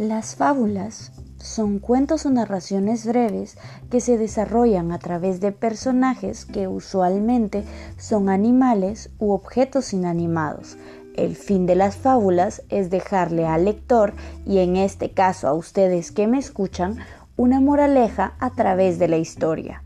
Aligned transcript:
Las 0.00 0.34
fábulas 0.34 1.12
son 1.36 1.78
cuentos 1.78 2.24
o 2.24 2.30
narraciones 2.30 3.04
breves 3.04 3.58
que 3.90 4.00
se 4.00 4.16
desarrollan 4.16 4.92
a 4.92 4.98
través 4.98 5.40
de 5.40 5.52
personajes 5.52 6.46
que 6.46 6.68
usualmente 6.68 7.64
son 7.98 8.30
animales 8.30 9.10
u 9.18 9.32
objetos 9.32 9.92
inanimados. 9.92 10.78
El 11.16 11.36
fin 11.36 11.66
de 11.66 11.74
las 11.74 11.96
fábulas 11.96 12.62
es 12.70 12.88
dejarle 12.88 13.46
al 13.46 13.66
lector, 13.66 14.14
y 14.46 14.60
en 14.60 14.76
este 14.76 15.10
caso 15.10 15.48
a 15.48 15.52
ustedes 15.52 16.12
que 16.12 16.26
me 16.26 16.38
escuchan, 16.38 16.96
una 17.36 17.60
moraleja 17.60 18.32
a 18.38 18.54
través 18.54 18.98
de 18.98 19.08
la 19.08 19.18
historia. 19.18 19.82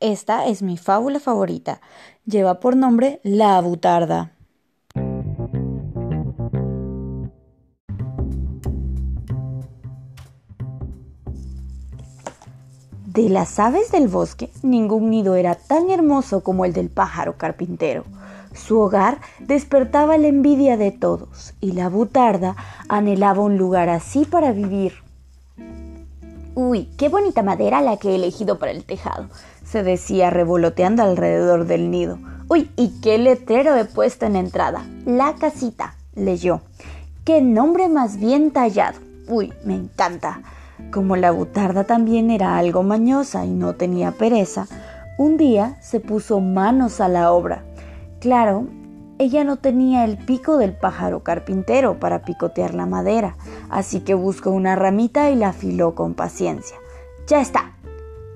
Esta 0.00 0.44
es 0.44 0.60
mi 0.62 0.76
fábula 0.76 1.20
favorita. 1.20 1.80
Lleva 2.26 2.60
por 2.60 2.76
nombre 2.76 3.18
La 3.22 3.58
Butarda. 3.62 4.32
De 13.06 13.30
las 13.30 13.58
aves 13.58 13.90
del 13.90 14.08
bosque, 14.08 14.50
ningún 14.62 15.08
nido 15.08 15.34
era 15.34 15.54
tan 15.54 15.88
hermoso 15.88 16.42
como 16.42 16.66
el 16.66 16.74
del 16.74 16.90
pájaro 16.90 17.38
carpintero. 17.38 18.04
Su 18.52 18.78
hogar 18.78 19.18
despertaba 19.38 20.18
la 20.18 20.26
envidia 20.26 20.76
de 20.76 20.90
todos 20.90 21.54
y 21.62 21.72
la 21.72 21.88
butarda 21.88 22.54
anhelaba 22.90 23.40
un 23.40 23.56
lugar 23.56 23.88
así 23.88 24.26
para 24.26 24.52
vivir. 24.52 25.06
Uy, 26.54 26.88
qué 26.96 27.10
bonita 27.10 27.42
madera 27.42 27.82
la 27.82 27.98
que 27.98 28.10
he 28.10 28.14
elegido 28.14 28.58
para 28.58 28.72
el 28.72 28.84
tejado, 28.84 29.28
se 29.76 29.82
decía 29.82 30.30
revoloteando 30.30 31.02
alrededor 31.02 31.66
del 31.66 31.90
nido. 31.90 32.18
Uy, 32.48 32.70
y 32.76 32.98
qué 33.02 33.18
letrero 33.18 33.76
he 33.76 33.84
puesto 33.84 34.24
en 34.24 34.34
entrada. 34.34 34.86
La 35.04 35.34
casita, 35.34 35.96
leyó. 36.14 36.62
Qué 37.26 37.42
nombre 37.42 37.90
más 37.90 38.16
bien 38.18 38.52
tallado. 38.52 38.98
Uy, 39.28 39.52
me 39.66 39.74
encanta. 39.74 40.40
Como 40.90 41.16
la 41.16 41.30
butarda 41.30 41.84
también 41.84 42.30
era 42.30 42.56
algo 42.56 42.82
mañosa 42.84 43.44
y 43.44 43.50
no 43.50 43.74
tenía 43.74 44.12
pereza, 44.12 44.66
un 45.18 45.36
día 45.36 45.76
se 45.82 46.00
puso 46.00 46.40
manos 46.40 47.02
a 47.02 47.08
la 47.08 47.32
obra. 47.32 47.62
Claro, 48.18 48.68
ella 49.18 49.44
no 49.44 49.56
tenía 49.56 50.06
el 50.06 50.16
pico 50.16 50.56
del 50.56 50.72
pájaro 50.72 51.22
carpintero 51.22 52.00
para 52.00 52.22
picotear 52.22 52.72
la 52.72 52.86
madera, 52.86 53.36
así 53.68 54.00
que 54.00 54.14
buscó 54.14 54.52
una 54.52 54.74
ramita 54.74 55.28
y 55.28 55.34
la 55.34 55.50
afiló 55.50 55.94
con 55.94 56.14
paciencia. 56.14 56.78
Ya 57.26 57.42
está, 57.42 57.72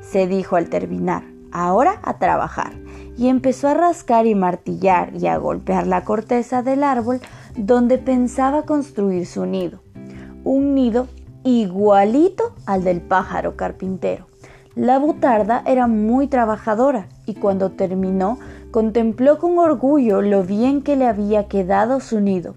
se 0.00 0.26
dijo 0.26 0.56
al 0.56 0.68
terminar. 0.68 1.37
Ahora 1.52 2.00
a 2.02 2.18
trabajar. 2.18 2.72
Y 3.16 3.28
empezó 3.28 3.68
a 3.68 3.74
rascar 3.74 4.26
y 4.26 4.34
martillar 4.34 5.12
y 5.16 5.26
a 5.26 5.38
golpear 5.38 5.86
la 5.86 6.04
corteza 6.04 6.62
del 6.62 6.84
árbol 6.84 7.20
donde 7.56 7.98
pensaba 7.98 8.62
construir 8.62 9.26
su 9.26 9.44
nido. 9.44 9.80
Un 10.44 10.74
nido 10.74 11.08
igualito 11.44 12.54
al 12.66 12.84
del 12.84 13.00
pájaro 13.00 13.56
carpintero. 13.56 14.26
La 14.74 14.98
butarda 14.98 15.62
era 15.66 15.88
muy 15.88 16.28
trabajadora 16.28 17.08
y 17.26 17.34
cuando 17.34 17.70
terminó 17.70 18.38
contempló 18.70 19.38
con 19.38 19.58
orgullo 19.58 20.22
lo 20.22 20.44
bien 20.44 20.82
que 20.82 20.94
le 20.94 21.06
había 21.06 21.48
quedado 21.48 21.98
su 21.98 22.20
nido. 22.20 22.54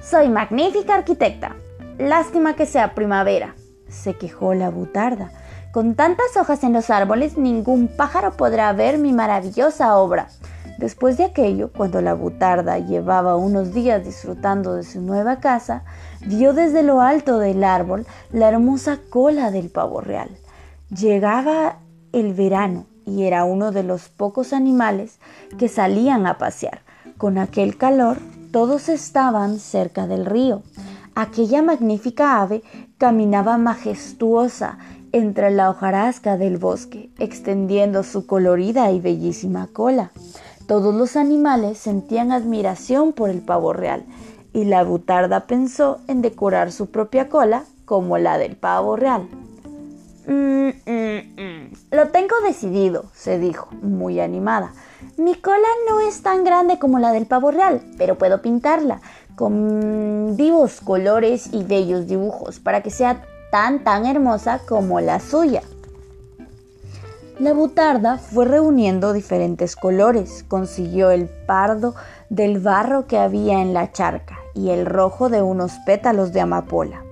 Soy 0.00 0.28
magnífica 0.28 0.94
arquitecta. 0.94 1.56
Lástima 1.98 2.54
que 2.54 2.66
sea 2.66 2.94
primavera, 2.94 3.56
se 3.88 4.14
quejó 4.14 4.54
la 4.54 4.70
butarda. 4.70 5.30
Con 5.76 5.94
tantas 5.94 6.38
hojas 6.38 6.64
en 6.64 6.72
los 6.72 6.88
árboles, 6.88 7.36
ningún 7.36 7.86
pájaro 7.86 8.34
podrá 8.34 8.72
ver 8.72 8.96
mi 8.96 9.12
maravillosa 9.12 9.98
obra. 9.98 10.28
Después 10.78 11.18
de 11.18 11.24
aquello, 11.24 11.70
cuando 11.70 12.00
la 12.00 12.14
butarda 12.14 12.78
llevaba 12.78 13.36
unos 13.36 13.74
días 13.74 14.02
disfrutando 14.02 14.72
de 14.72 14.84
su 14.84 15.02
nueva 15.02 15.38
casa, 15.38 15.84
vio 16.24 16.54
desde 16.54 16.82
lo 16.82 17.02
alto 17.02 17.38
del 17.38 17.62
árbol 17.62 18.06
la 18.32 18.48
hermosa 18.48 19.00
cola 19.10 19.50
del 19.50 19.68
pavo 19.68 20.00
real. 20.00 20.30
Llegaba 20.88 21.76
el 22.14 22.32
verano 22.32 22.86
y 23.04 23.24
era 23.24 23.44
uno 23.44 23.70
de 23.70 23.82
los 23.82 24.08
pocos 24.08 24.54
animales 24.54 25.18
que 25.58 25.68
salían 25.68 26.26
a 26.26 26.38
pasear. 26.38 26.80
Con 27.18 27.36
aquel 27.36 27.76
calor, 27.76 28.16
todos 28.50 28.88
estaban 28.88 29.58
cerca 29.58 30.06
del 30.06 30.24
río. 30.24 30.62
Aquella 31.14 31.60
magnífica 31.60 32.40
ave 32.40 32.62
caminaba 32.96 33.58
majestuosa 33.58 34.78
entre 35.12 35.50
la 35.50 35.70
hojarasca 35.70 36.36
del 36.36 36.58
bosque, 36.58 37.10
extendiendo 37.18 38.02
su 38.02 38.26
colorida 38.26 38.90
y 38.90 39.00
bellísima 39.00 39.68
cola. 39.72 40.10
Todos 40.66 40.94
los 40.94 41.16
animales 41.16 41.78
sentían 41.78 42.32
admiración 42.32 43.12
por 43.12 43.30
el 43.30 43.40
pavo 43.40 43.72
real 43.72 44.04
y 44.52 44.64
la 44.64 44.82
butarda 44.84 45.46
pensó 45.46 46.00
en 46.08 46.22
decorar 46.22 46.72
su 46.72 46.86
propia 46.90 47.28
cola 47.28 47.64
como 47.84 48.18
la 48.18 48.38
del 48.38 48.56
pavo 48.56 48.96
real. 48.96 49.28
Mm, 50.26 50.68
mm, 50.68 51.40
mm. 51.40 51.72
Lo 51.92 52.08
tengo 52.08 52.34
decidido, 52.44 53.04
se 53.14 53.38
dijo, 53.38 53.68
muy 53.82 54.18
animada. 54.18 54.72
Mi 55.16 55.34
cola 55.34 55.68
no 55.88 56.00
es 56.00 56.22
tan 56.22 56.42
grande 56.42 56.78
como 56.78 56.98
la 56.98 57.12
del 57.12 57.26
pavo 57.26 57.50
real, 57.52 57.82
pero 57.96 58.18
puedo 58.18 58.42
pintarla 58.42 59.00
con 59.36 60.36
vivos 60.36 60.80
colores 60.80 61.50
y 61.52 61.62
bellos 61.62 62.06
dibujos 62.06 62.58
para 62.58 62.82
que 62.82 62.90
sea 62.90 63.22
tan 63.56 63.84
tan 63.84 64.04
hermosa 64.04 64.60
como 64.68 65.00
la 65.00 65.18
suya. 65.18 65.62
La 67.38 67.54
butarda 67.54 68.18
fue 68.18 68.44
reuniendo 68.44 69.14
diferentes 69.14 69.76
colores, 69.76 70.44
consiguió 70.46 71.10
el 71.10 71.30
pardo 71.46 71.94
del 72.28 72.58
barro 72.58 73.06
que 73.06 73.16
había 73.16 73.62
en 73.62 73.72
la 73.72 73.92
charca 73.92 74.36
y 74.52 74.68
el 74.68 74.84
rojo 74.84 75.30
de 75.30 75.40
unos 75.40 75.72
pétalos 75.86 76.34
de 76.34 76.42
amapola. 76.42 77.02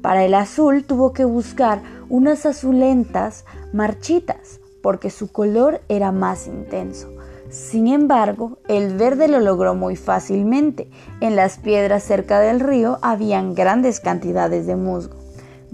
Para 0.00 0.24
el 0.24 0.32
azul 0.32 0.84
tuvo 0.84 1.12
que 1.12 1.26
buscar 1.26 1.82
unas 2.08 2.46
azulentas 2.46 3.44
marchitas, 3.74 4.60
porque 4.82 5.10
su 5.10 5.30
color 5.30 5.82
era 5.90 6.12
más 6.12 6.46
intenso. 6.46 7.10
Sin 7.50 7.88
embargo, 7.88 8.56
el 8.68 8.96
verde 8.96 9.28
lo 9.28 9.38
logró 9.38 9.74
muy 9.74 9.96
fácilmente. 9.96 10.88
En 11.20 11.36
las 11.36 11.58
piedras 11.58 12.04
cerca 12.04 12.40
del 12.40 12.60
río 12.60 12.98
habían 13.02 13.54
grandes 13.54 14.00
cantidades 14.00 14.66
de 14.66 14.76
musgo. 14.76 15.23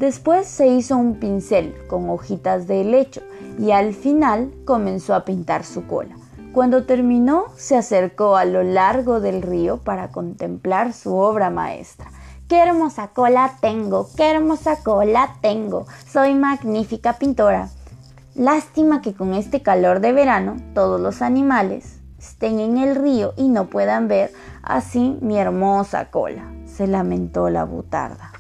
Después 0.01 0.49
se 0.49 0.67
hizo 0.67 0.97
un 0.97 1.17
pincel 1.17 1.75
con 1.87 2.09
hojitas 2.09 2.67
de 2.67 2.81
helecho 2.81 3.21
y 3.59 3.73
al 3.73 3.93
final 3.93 4.51
comenzó 4.65 5.15
a 5.15 5.27
pintar 5.27 5.63
su 5.63 5.87
cola. 5.87 6.17
Cuando 6.55 6.87
terminó, 6.87 7.45
se 7.59 7.77
acercó 7.77 8.37
a 8.37 8.47
lo 8.47 8.63
largo 8.63 9.21
del 9.21 9.43
río 9.43 9.77
para 9.77 10.09
contemplar 10.09 10.95
su 10.95 11.15
obra 11.17 11.51
maestra. 11.51 12.11
¡Qué 12.49 12.61
hermosa 12.61 13.09
cola 13.09 13.59
tengo! 13.61 14.09
¡Qué 14.17 14.31
hermosa 14.31 14.83
cola 14.83 15.37
tengo! 15.43 15.85
Soy 16.11 16.35
magnífica 16.35 17.19
pintora. 17.19 17.69
Lástima 18.35 19.03
que 19.03 19.13
con 19.13 19.35
este 19.35 19.61
calor 19.61 20.01
de 20.01 20.15
verano 20.15 20.57
todos 20.73 20.99
los 20.99 21.21
animales 21.21 22.01
estén 22.19 22.59
en 22.59 22.79
el 22.79 22.97
río 22.97 23.35
y 23.37 23.51
no 23.51 23.67
puedan 23.67 24.09
ver 24.09 24.33
así 24.63 25.19
mi 25.21 25.37
hermosa 25.37 26.11
cola, 26.11 26.51
se 26.65 26.87
lamentó 26.87 27.51
la 27.51 27.65
butarda. 27.65 28.40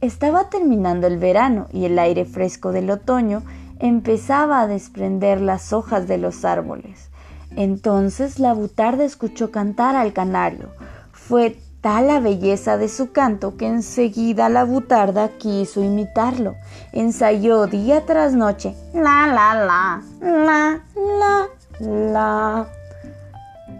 Estaba 0.00 0.48
terminando 0.48 1.08
el 1.08 1.18
verano 1.18 1.66
y 1.72 1.84
el 1.84 1.98
aire 1.98 2.24
fresco 2.24 2.70
del 2.70 2.88
otoño 2.88 3.42
empezaba 3.80 4.60
a 4.60 4.68
desprender 4.68 5.40
las 5.40 5.72
hojas 5.72 6.06
de 6.06 6.18
los 6.18 6.44
árboles. 6.44 7.10
Entonces 7.56 8.38
la 8.38 8.52
butarda 8.52 9.04
escuchó 9.04 9.50
cantar 9.50 9.96
al 9.96 10.12
canario. 10.12 10.68
Fue 11.10 11.58
tal 11.80 12.06
la 12.06 12.20
belleza 12.20 12.76
de 12.76 12.88
su 12.88 13.10
canto 13.10 13.56
que 13.56 13.66
enseguida 13.66 14.48
la 14.48 14.62
butarda 14.62 15.30
quiso 15.30 15.82
imitarlo. 15.82 16.54
Ensayó 16.92 17.66
día 17.66 18.06
tras 18.06 18.34
noche. 18.34 18.76
La, 18.94 19.26
la, 19.26 19.54
la, 19.54 20.02
la, 20.20 20.80
la, 21.18 21.48
la. 21.80 22.68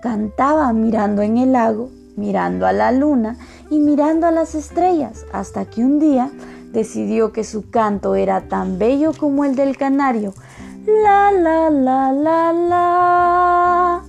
Cantaba 0.03 0.73
mirando 0.73 1.23
en 1.23 1.39
el 1.39 1.53
lago, 1.53 1.91
mirando 2.17 2.67
a 2.67 2.73
la 2.73 2.91
luna 2.91 3.37
y 3.71 3.81
mirando 3.81 4.27
a 4.27 4.31
las 4.31 4.55
estrellas, 4.55 5.27
hasta 5.33 5.65
que 5.65 5.85
un 5.85 5.99
día 5.99 6.31
decidió 6.73 7.33
que 7.33 7.45
su 7.45 7.71
canto 7.71 8.15
era 8.15 8.49
tan 8.49 8.79
bello 8.79 9.13
como 9.13 9.45
el 9.45 9.57
del 9.57 9.77
canario. 9.77 10.35
La, 10.87 11.31
la, 11.33 11.71
la, 11.71 12.13
la, 12.13 12.53
la. 12.53 14.03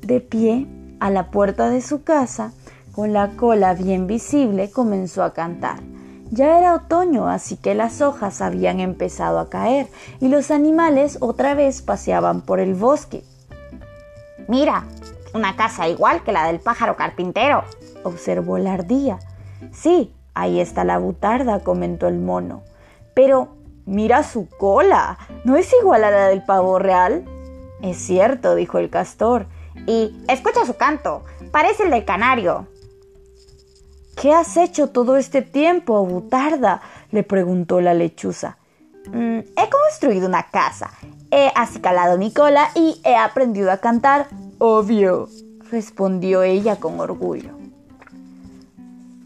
De 0.00 0.20
pie, 0.20 0.66
a 0.98 1.10
la 1.10 1.30
puerta 1.30 1.70
de 1.70 1.80
su 1.80 2.02
casa, 2.02 2.52
con 2.92 3.12
la 3.12 3.30
cola 3.36 3.74
bien 3.74 4.06
visible, 4.06 4.70
comenzó 4.70 5.22
a 5.22 5.32
cantar. 5.32 5.80
Ya 6.30 6.58
era 6.58 6.74
otoño, 6.74 7.28
así 7.28 7.56
que 7.56 7.74
las 7.74 8.00
hojas 8.00 8.40
habían 8.40 8.80
empezado 8.80 9.38
a 9.38 9.50
caer 9.50 9.88
y 10.18 10.28
los 10.28 10.50
animales 10.50 11.18
otra 11.20 11.54
vez 11.54 11.82
paseaban 11.82 12.40
por 12.40 12.58
el 12.58 12.74
bosque. 12.74 13.22
Mira, 14.48 14.86
una 15.34 15.56
casa 15.56 15.88
igual 15.88 16.22
que 16.24 16.32
la 16.32 16.46
del 16.46 16.58
pájaro 16.58 16.96
carpintero, 16.96 17.64
observó 18.04 18.58
la 18.58 18.74
ardilla. 18.74 19.18
Sí, 19.72 20.14
ahí 20.34 20.60
está 20.60 20.84
la 20.84 20.98
butarda, 20.98 21.60
comentó 21.60 22.08
el 22.08 22.18
mono. 22.18 22.62
Pero 23.14 23.56
mira 23.86 24.22
su 24.22 24.48
cola, 24.48 25.18
¿no 25.44 25.56
es 25.56 25.72
igual 25.80 26.04
a 26.04 26.10
la 26.10 26.28
del 26.28 26.44
pavo 26.44 26.78
real? 26.78 27.24
Es 27.82 27.98
cierto, 27.98 28.54
dijo 28.54 28.78
el 28.78 28.90
castor. 28.90 29.46
Y 29.86 30.16
escucha 30.28 30.64
su 30.66 30.76
canto, 30.76 31.24
parece 31.50 31.84
el 31.84 31.90
del 31.90 32.04
canario. 32.04 32.66
¿Qué 34.20 34.32
has 34.32 34.56
hecho 34.56 34.88
todo 34.88 35.16
este 35.16 35.42
tiempo, 35.42 36.04
Butarda? 36.04 36.82
le 37.10 37.22
preguntó 37.22 37.80
la 37.80 37.94
lechuza. 37.94 38.58
Mm, 39.10 39.38
he 39.38 39.70
construido 39.70 40.28
una 40.28 40.44
casa, 40.50 40.90
he 41.30 41.50
acicalado 41.54 42.18
mi 42.18 42.32
cola 42.32 42.70
y 42.74 43.00
he 43.04 43.16
aprendido 43.16 43.70
a 43.72 43.78
cantar. 43.78 44.28
Obvio, 44.58 45.28
respondió 45.70 46.42
ella 46.42 46.76
con 46.76 47.00
orgullo. 47.00 47.61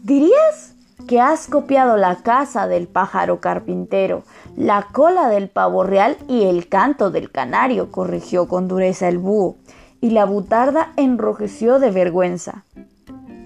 ¿Dirías 0.07 0.73
que 1.05 1.19
has 1.19 1.47
copiado 1.47 1.97
la 1.97 2.15
casa 2.15 2.65
del 2.65 2.87
pájaro 2.87 3.41
carpintero, 3.41 4.23
la 4.55 4.87
cola 4.93 5.27
del 5.27 5.49
pavo 5.49 5.83
real 5.83 6.15
y 6.29 6.45
el 6.45 6.69
canto 6.69 7.11
del 7.11 7.29
canario? 7.29 7.91
corrigió 7.91 8.47
con 8.47 8.69
dureza 8.69 9.09
el 9.09 9.17
búho, 9.17 9.57
y 9.99 10.11
la 10.11 10.23
butarda 10.23 10.93
enrojeció 10.95 11.79
de 11.79 11.91
vergüenza. 11.91 12.63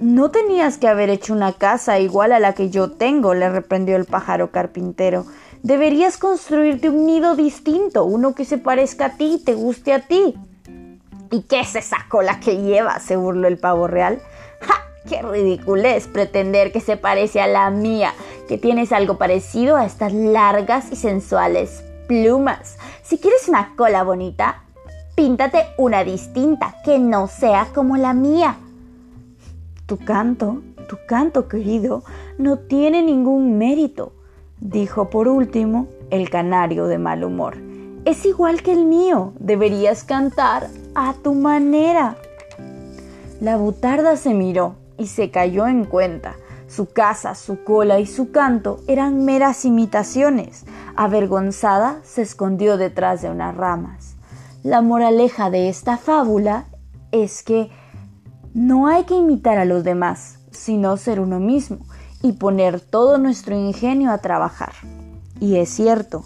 No 0.02 0.30
tenías 0.30 0.78
que 0.78 0.88
haber 0.88 1.10
hecho 1.10 1.34
una 1.34 1.54
casa 1.54 1.98
igual 1.98 2.31
a 2.31 2.38
la 2.40 2.54
que 2.54 2.69
yo 2.69 2.92
tengo, 2.92 3.34
le 3.34 3.50
reprendió 3.50 3.96
el 3.96 4.06
pájaro 4.06 4.52
carpintero. 4.52 5.25
Deberías 5.64 6.19
construirte 6.19 6.92
un 6.92 7.07
nido 7.07 7.36
distinto, 7.36 8.06
uno 8.06 8.36
que 8.36 8.46
se 8.46 8.60
parezca 8.60 9.06
a 9.07 9.18
ti, 9.18 9.42
te 9.44 9.56
guste 9.56 9.94
a 9.94 10.02
ti. 10.02 10.36
¿Y 11.31 11.42
qué 11.42 11.62
es 11.62 11.75
esa 11.75 12.06
cola 12.07 12.40
que 12.40 12.62
lleva? 12.62 13.00
se 13.00 13.16
burló 13.16 13.48
el 13.48 13.57
pavo 13.57 13.88
real. 13.88 14.22
¡Qué 15.07 15.21
ridiculez 15.21 16.07
pretender 16.07 16.71
que 16.71 16.80
se 16.80 16.95
parece 16.95 17.42
a 17.42 17.48
la 17.48 17.69
mía, 17.71 18.13
que 18.48 18.57
tienes 18.57 18.92
algo 18.92 19.18
parecido 19.18 19.75
a 19.75 19.86
estas 19.86 20.13
largas 20.13 20.92
y 20.92 20.95
sensuales 20.95 21.83
plumas. 22.07 22.77
Si 23.03 23.18
quieres 23.18 23.48
una 23.48 23.74
cola 23.75 24.03
bonita, 24.03 24.63
píntate 25.15 25.68
una 25.77 26.03
distinta, 26.03 26.75
que 26.83 27.00
no 27.00 27.27
sea 27.27 27.69
como 27.74 27.95
la 27.95 28.13
mía. 28.13 28.57
Tu 29.86 29.98
canto, 29.98 30.62
tu 30.89 30.98
canto 31.07 31.47
querido, 31.47 32.04
no 32.38 32.59
tiene 32.59 33.01
ningún 33.01 33.57
mérito, 33.57 34.12
dijo 34.59 35.09
por 35.09 35.27
último 35.27 35.88
el 36.09 36.30
canario 36.30 36.86
de 36.88 36.97
mal 36.97 37.24
humor. 37.24 37.57
Es 38.04 38.25
igual 38.25 38.62
que 38.62 38.74
el 38.74 38.86
mío, 38.86 39.33
deberías 39.39 40.04
cantar 40.04 40.68
a 40.95 41.13
tu 41.24 41.33
manera. 41.33 42.18
La 43.39 43.57
butarda 43.57 44.18
se 44.18 44.33
miró 44.33 44.81
y 45.01 45.07
se 45.07 45.31
cayó 45.31 45.65
en 45.65 45.86
cuenta. 45.86 46.36
Su 46.68 46.86
casa, 46.86 47.33
su 47.33 47.63
cola 47.63 48.00
y 48.00 48.06
su 48.06 48.31
canto 48.31 48.80
eran 48.88 49.25
meras 49.25 49.65
imitaciones. 49.65 50.63
Avergonzada, 50.95 52.00
se 52.03 52.21
escondió 52.21 52.77
detrás 52.77 53.24
de 53.24 53.30
unas 53.30 53.57
ramas. 53.57 54.15
La 54.63 54.81
moraleja 54.81 55.50
de 55.50 55.69
esta 55.69 55.98
fábula 55.98 56.65
es 57.12 57.42
que 57.42 57.71
no 58.53 58.88
hay 58.88 59.06
que 59.06 59.15
imitar 59.15 59.57
a 59.57 59.65
los 59.65 59.83
demás, 59.83 60.38
sino 60.51 60.95
ser 60.98 61.19
uno 61.19 61.39
mismo 61.39 61.80
y 62.21 62.33
poner 62.33 62.80
todo 62.80 63.18
nuestro 63.18 63.56
ingenio 63.56 64.12
a 64.12 64.19
trabajar. 64.19 64.74
Y 65.39 65.56
es 65.57 65.69
cierto, 65.69 66.24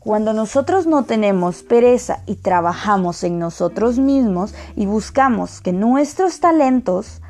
cuando 0.00 0.32
nosotros 0.32 0.86
no 0.86 1.04
tenemos 1.04 1.62
pereza 1.62 2.22
y 2.26 2.34
trabajamos 2.34 3.22
en 3.22 3.38
nosotros 3.38 3.98
mismos 3.98 4.52
y 4.74 4.86
buscamos 4.86 5.60
que 5.60 5.72
nuestros 5.72 6.40
talentos 6.40 7.20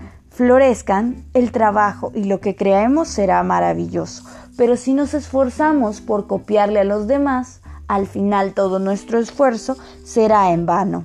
florezcan, 0.41 1.27
el 1.35 1.53
trabajo 1.53 2.13
y 2.15 2.25
lo 2.25 2.41
que 2.41 2.57
creemos 2.57 3.09
será 3.09 3.43
maravilloso. 3.43 4.25
Pero 4.57 4.79
si 4.79 4.95
nos 4.95 5.13
esforzamos 5.13 6.01
por 6.01 6.27
copiarle 6.27 6.81
a 6.81 6.85
los 6.85 7.07
demás, 7.07 7.61
al 7.89 8.07
final 8.07 8.55
todo 8.55 8.79
nuestro 8.79 9.19
esfuerzo 9.19 9.77
será 10.03 10.51
en 10.53 10.65
vano. 10.65 11.05